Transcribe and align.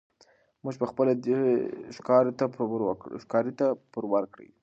موږ 0.63 0.75
پخپله 0.81 1.13
دی 1.23 1.35
ښکاري 3.23 3.53
ته 3.59 3.65
پر 3.93 4.03
ورکړی 4.13 4.49